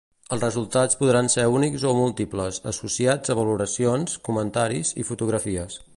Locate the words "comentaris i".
4.31-5.07